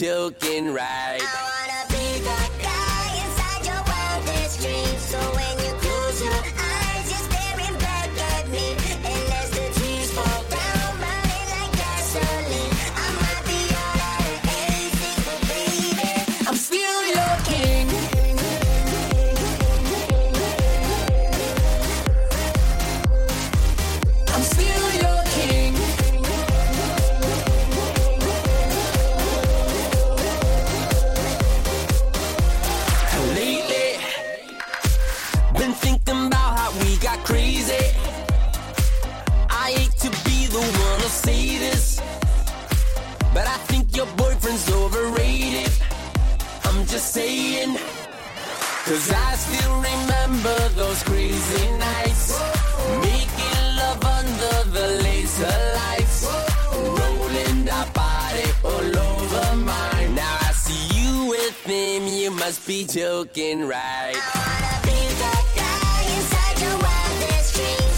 [0.00, 1.39] joking, right?
[46.90, 47.76] Just saying.
[48.84, 52.36] Cause I still remember those crazy nights.
[53.00, 56.26] Making love under the laser lights.
[56.74, 60.14] Rolling that body all over mine.
[60.16, 64.16] Now I see you with him, you must be joking, right?
[64.16, 67.89] I wanna be that guy inside your wildest dreams.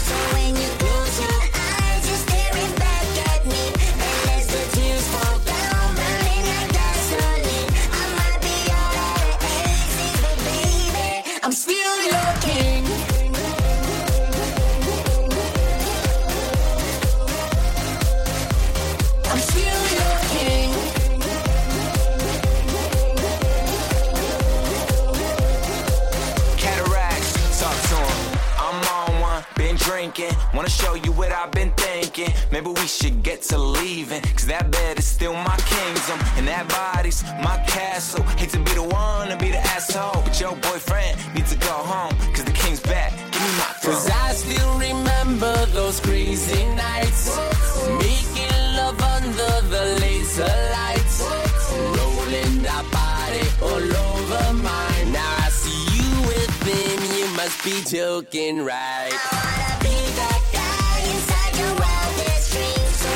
[30.53, 32.31] Wanna show you what I've been thinking.
[32.51, 34.21] Maybe we should get to leaving.
[34.21, 36.19] Cause that bed is still my kingdom.
[36.37, 38.21] And that body's my castle.
[38.37, 40.21] Hate to be the one to be the asshole.
[40.21, 42.15] But your boyfriend needs to go home.
[42.35, 43.11] Cause the king's back.
[43.31, 44.09] Give me my Cause.
[44.09, 47.35] I still remember those crazy nights.
[47.97, 51.17] Making love under the laser lights.
[51.97, 55.11] Rolling that body all over mine.
[55.11, 59.72] Now I see you with him, you must be joking, right?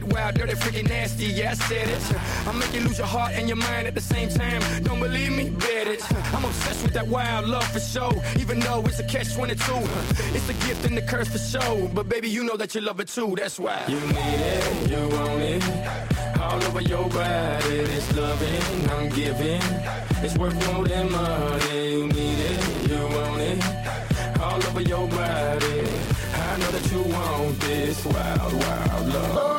[0.00, 2.46] get wild, dirty, freaking nasty, yeah, I said it.
[2.46, 4.62] I make you lose your heart and your mind at the same time.
[4.82, 5.50] Don't believe me?
[5.50, 6.02] Bet it.
[6.34, 9.56] I'm obsessed with that wild love for show, even though it's a catch 22.
[10.34, 13.00] It's a gift and a curse for show, but baby, you know that you love
[13.00, 13.84] it too, that's why.
[13.88, 16.40] You need it, you want it.
[16.40, 19.62] All over your body, this loving I'm giving.
[20.24, 21.92] It's worth more than money.
[21.92, 24.40] You need it, you want it.
[24.40, 25.80] All over your body.
[26.32, 29.49] I know that you want this wild, wild love.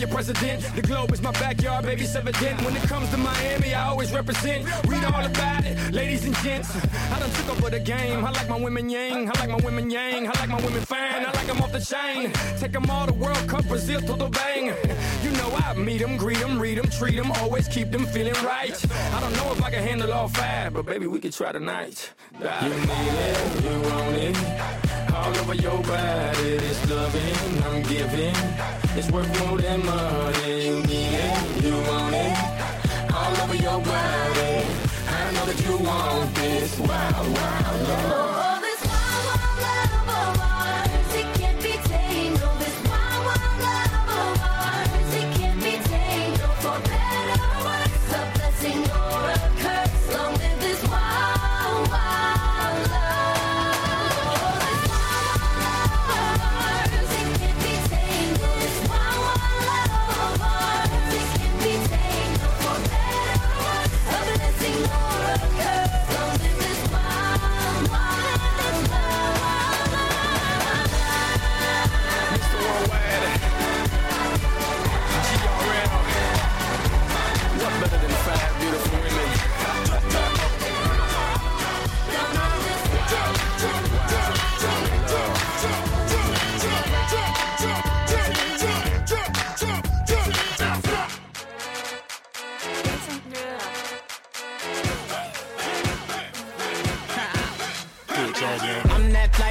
[0.00, 0.62] The president.
[0.74, 2.62] The globe is my backyard, baby, it's evident.
[2.64, 4.64] When it comes to Miami, I always represent.
[4.86, 6.74] Read all about it, ladies and gents.
[7.12, 8.24] I done took over the game.
[8.24, 11.24] I like my women yang, I like my women yang, I like my women fine,
[11.24, 12.32] I like them off the chain.
[12.58, 14.66] Take them all to World Cup, Brazil to the bang.
[15.22, 18.34] You know I meet them, greet them, read them, treat them, always keep them feeling
[18.44, 18.76] right.
[19.14, 22.12] I don't know if I can handle all five, but baby, we could try tonight.
[22.40, 24.93] You need it, you want it.
[25.24, 28.36] All over your body, this loving I'm giving.
[28.94, 30.66] It's worth more than money.
[30.66, 32.36] You need it, you want it.
[33.10, 34.66] All over your body.
[35.08, 38.53] I know that you want this wild, wild love.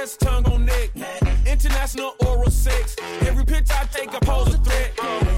[0.00, 0.90] Chest tongue on neck.
[1.46, 2.96] International oral sex.
[3.28, 4.96] Every picture I take, I pose a threat.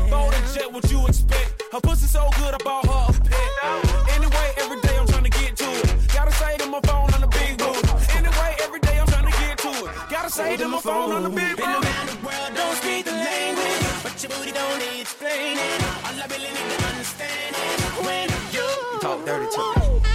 [0.08, 1.64] Bold and jet, what you expect?
[1.72, 4.14] Her pussy so good, I bought her a pet.
[4.14, 6.12] Anyway, every day I'm trying to get to it.
[6.14, 7.88] Gotta say to my phone on the big booty.
[8.14, 9.90] Anyway, every day I'm trying to get to it.
[10.08, 11.88] Gotta say to my phone on the big Been booty.
[11.88, 15.58] around the world, don't speak the language, but your booty don't need explaining.
[16.06, 18.66] All I really need to understand is when you
[19.00, 20.11] talk dirty to me.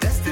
[0.00, 0.27] that's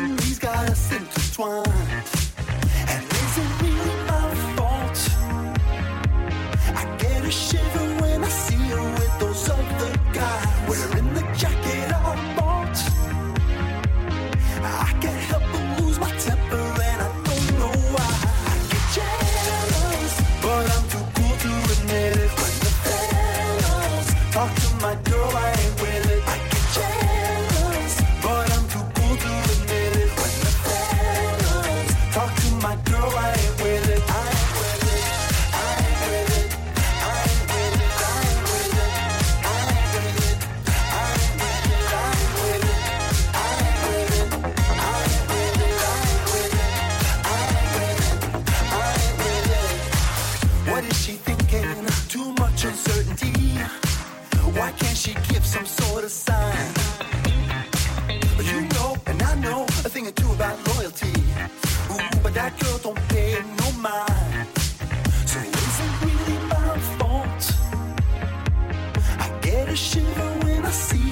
[69.77, 71.06] shiver when I see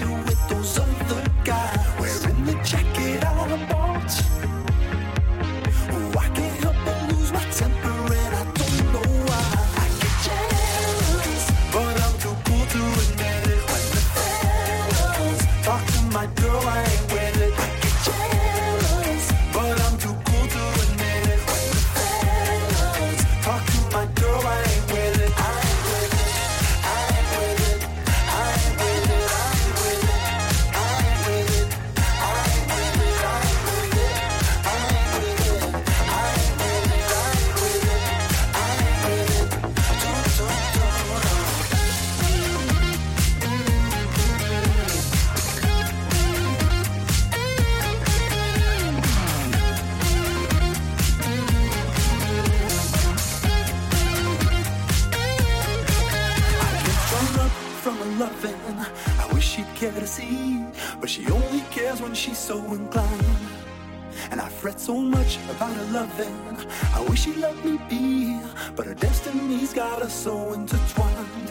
[69.90, 71.50] got us so intertwined.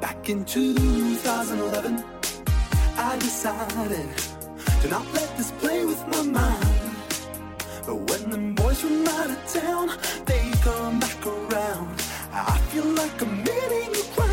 [0.00, 2.02] Back in 2011,
[3.10, 4.08] I decided
[4.80, 6.96] to not let this play with my mind.
[7.86, 9.86] But when the boys from out of town,
[10.24, 11.88] they come back around.
[12.32, 14.27] I feel like I'm meeting you.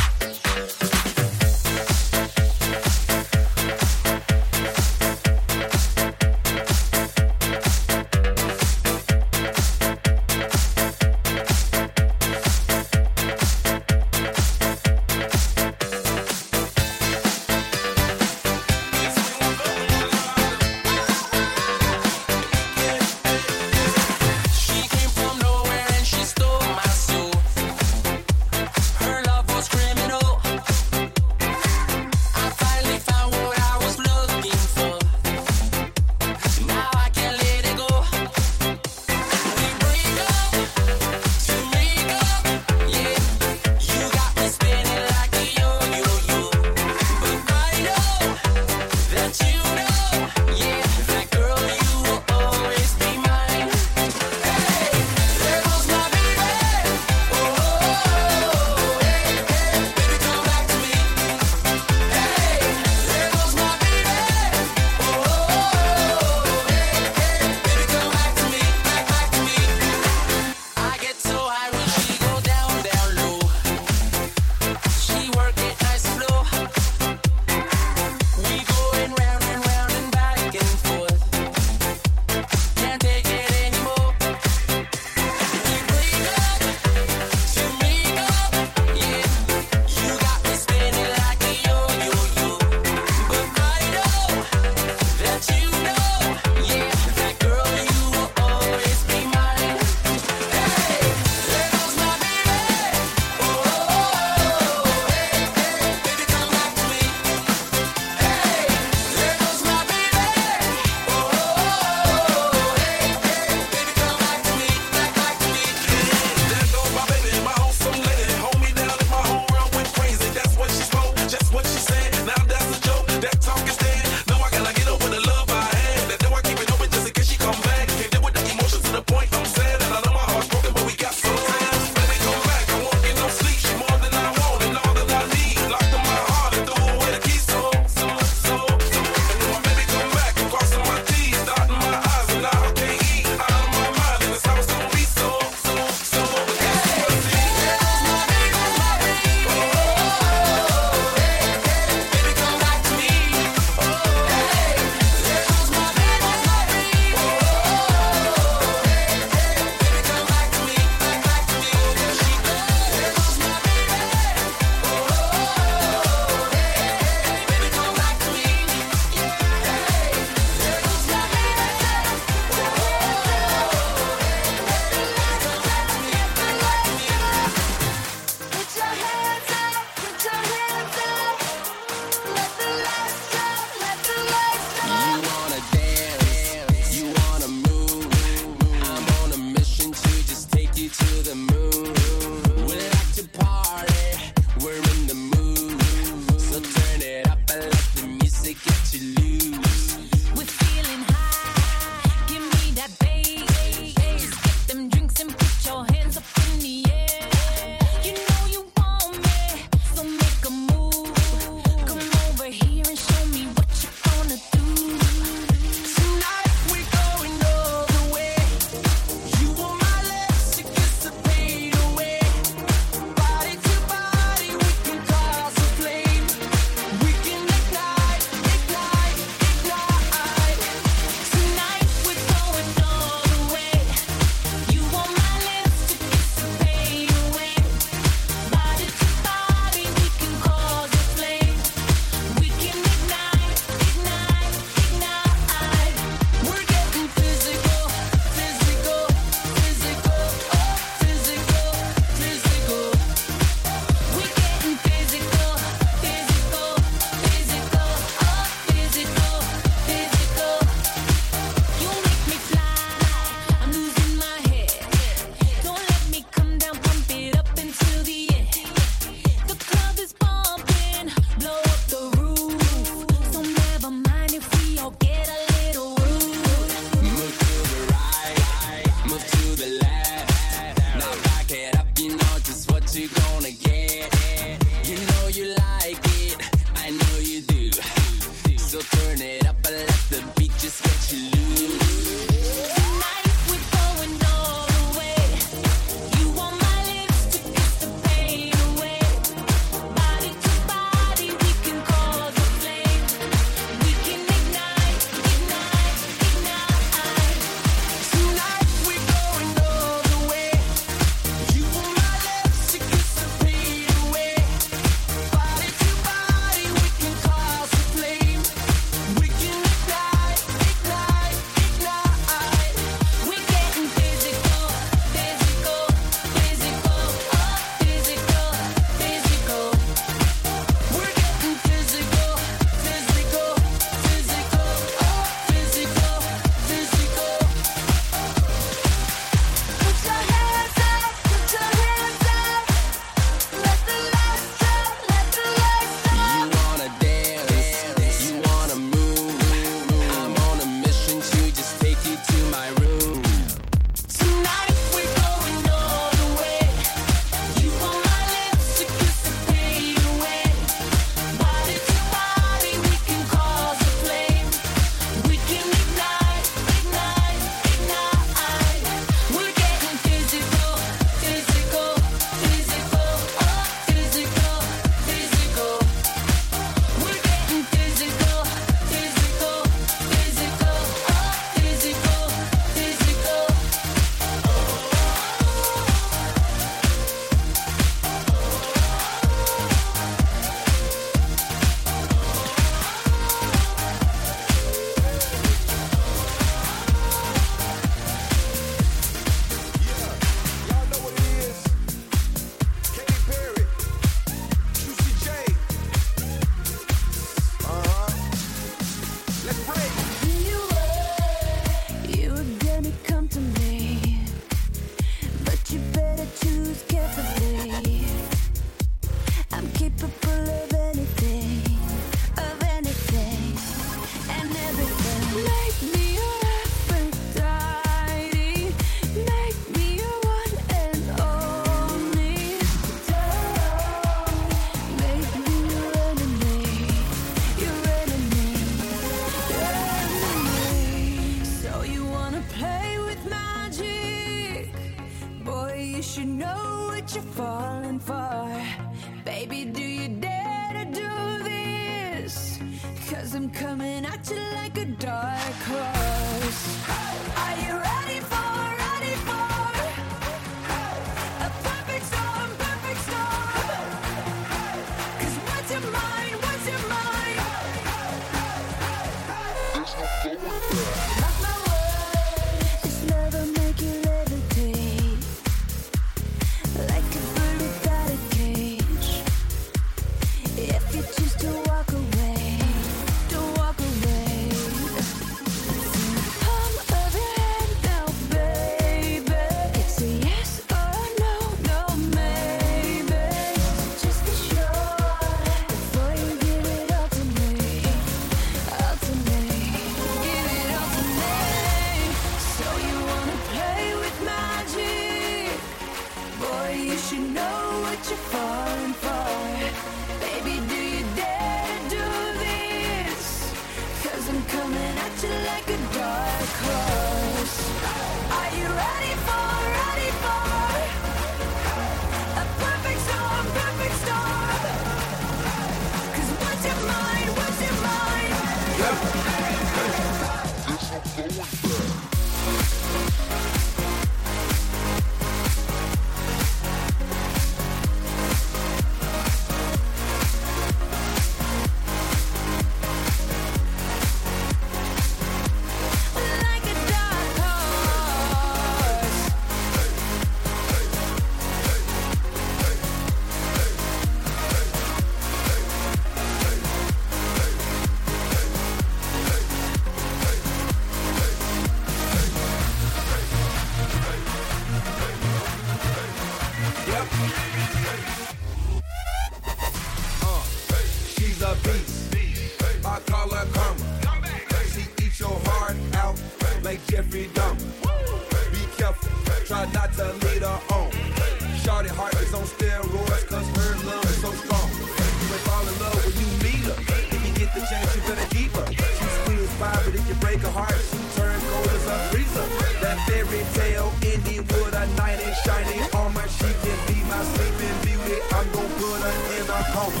[599.60, 600.00] my homie.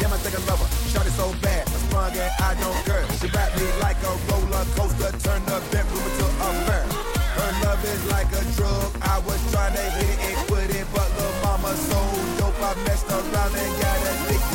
[0.00, 0.36] Damn, I think
[0.92, 1.66] Shot it so bad.
[1.66, 3.04] I sprung and I don't care.
[3.16, 5.12] She wrapped me like a roller coaster.
[5.24, 6.84] Turned the bedroom into a fair.
[7.38, 8.92] Her love is like a drug.
[9.00, 10.86] I was trying to hit it and quit it.
[10.92, 12.00] But little mama so
[12.36, 12.60] dope.
[12.60, 14.51] I messed around and got addicted.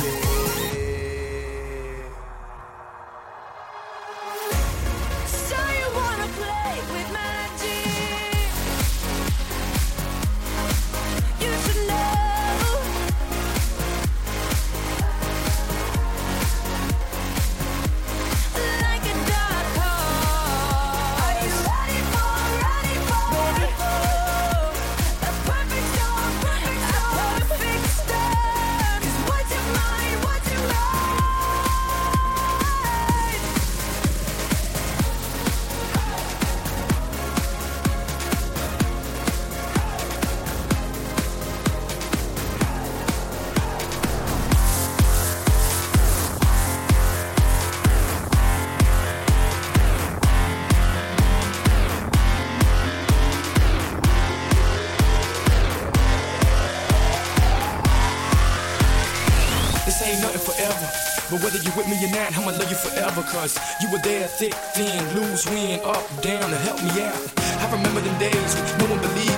[63.30, 67.14] Cause you were there thick, thin, lose, win, up, down to help me out.
[67.60, 69.37] I remember them days when no one believed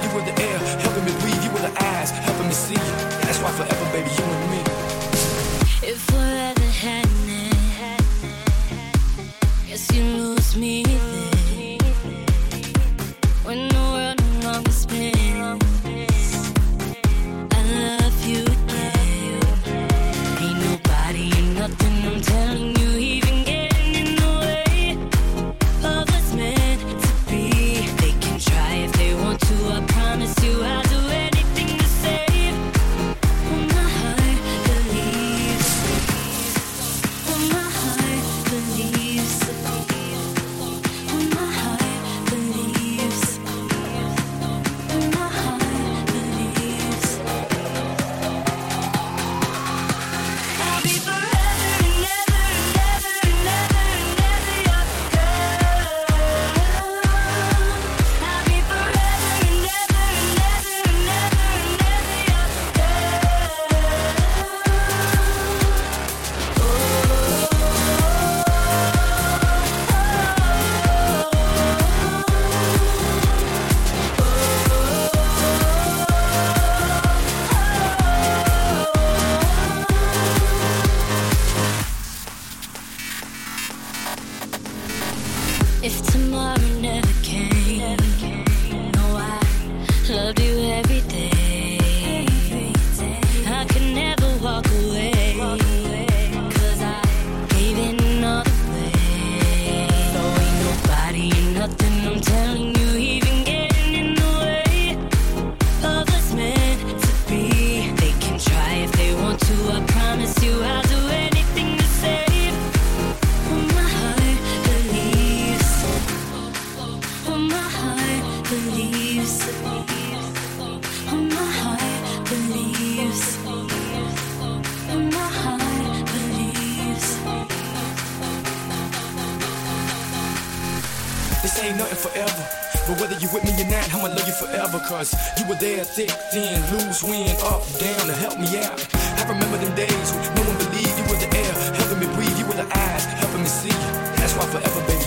[131.43, 132.43] This ain't nothing forever.
[132.87, 134.79] But whether you with me or not, I'ma love you forever.
[134.81, 138.77] Cause you were there thick, thin, lose, win, up, down to help me out.
[139.17, 142.37] I remember them days when no one believed you were the air, helping me breathe,
[142.39, 143.73] you were the eyes, helping me see.
[144.21, 145.00] That's why forever, baby.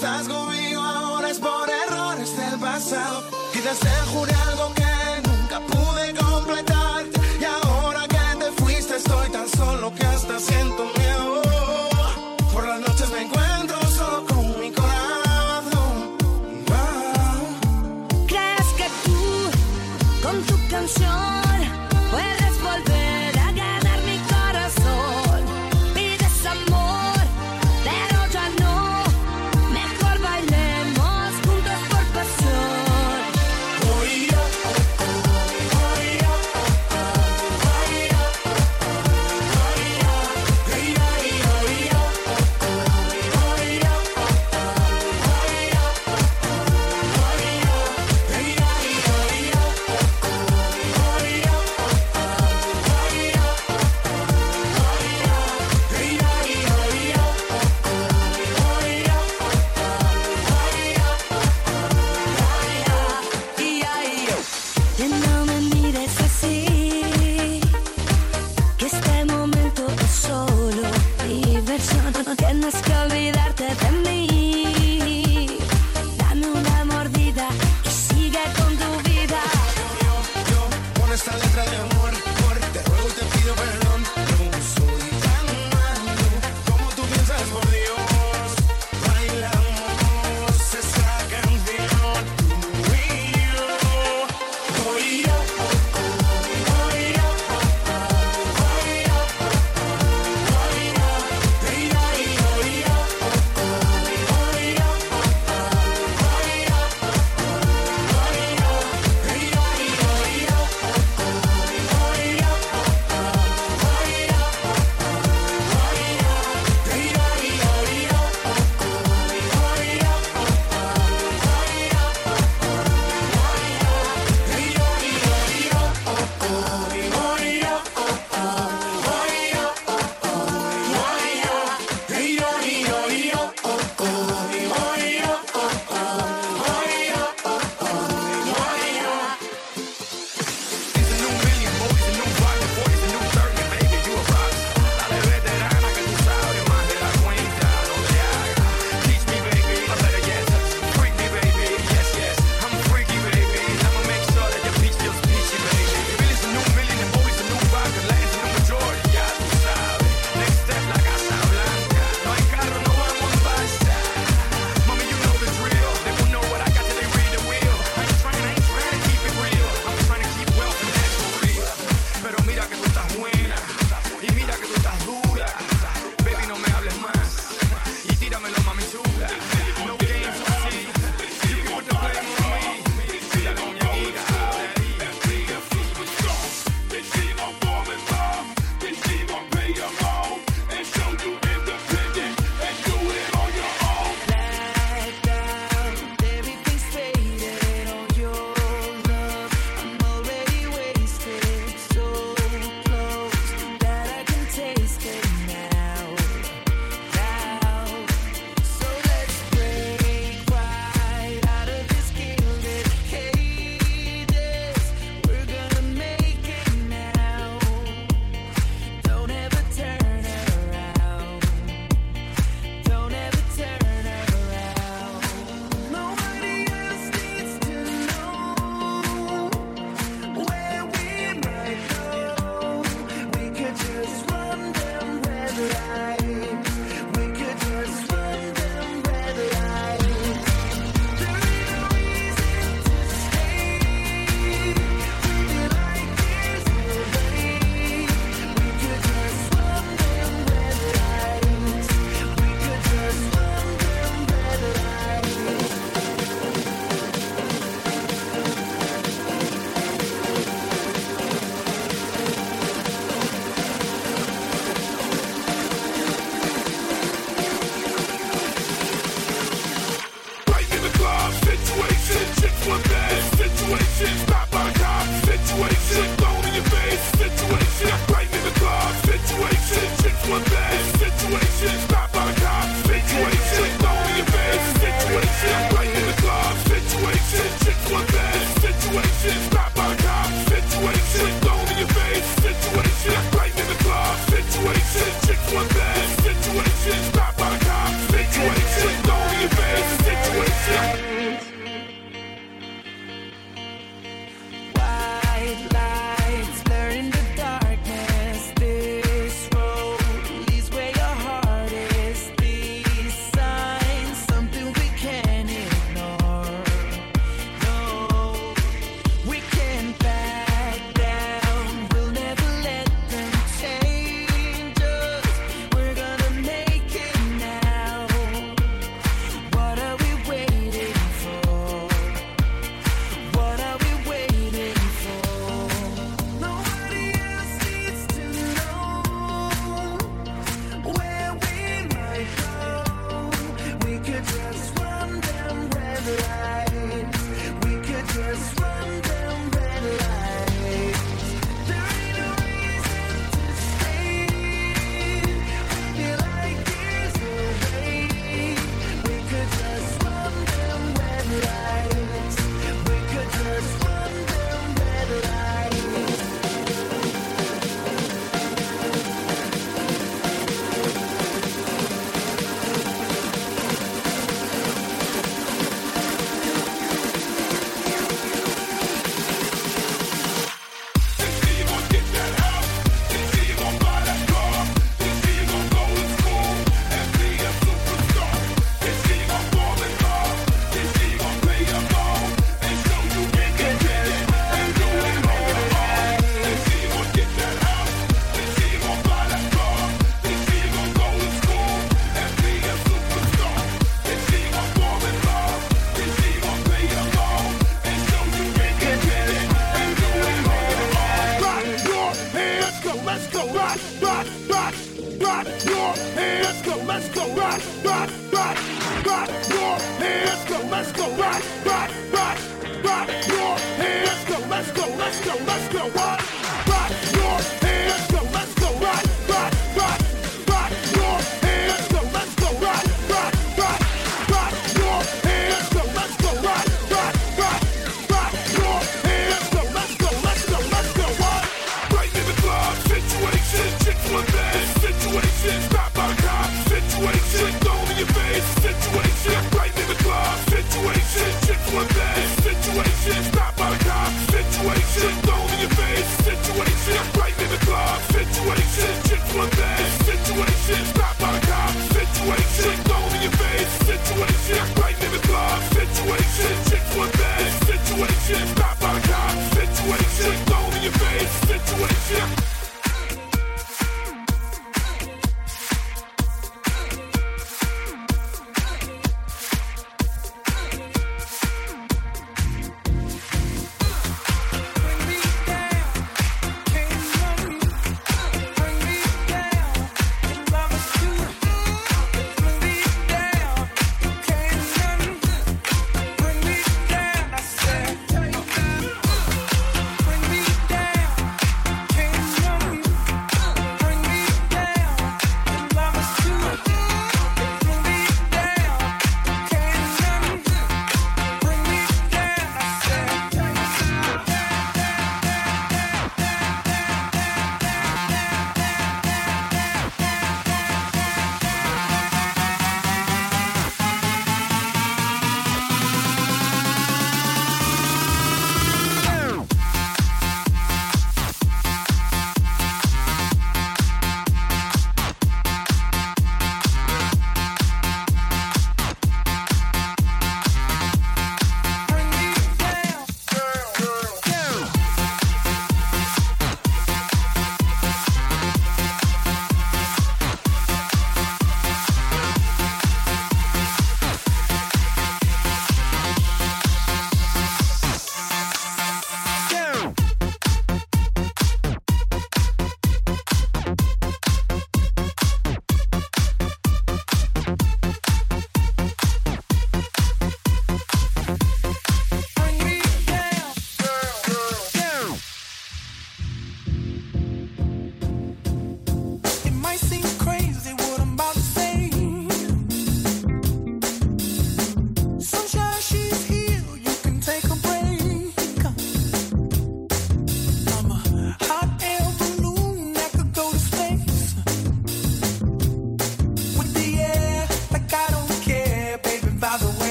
[0.00, 0.39] Si no